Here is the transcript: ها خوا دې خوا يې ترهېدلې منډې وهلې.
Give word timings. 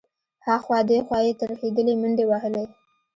ها 0.45 0.55
خوا 0.63 0.79
دې 0.89 0.97
خوا 1.05 1.19
يې 1.25 1.33
ترهېدلې 1.41 1.93
منډې 2.01 2.25
وهلې. 2.27 2.65